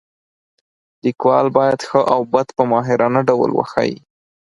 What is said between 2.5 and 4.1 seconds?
په ماهرانه ډول وښایي.